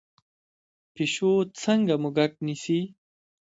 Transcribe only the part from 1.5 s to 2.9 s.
څنګه موږک نیسي؟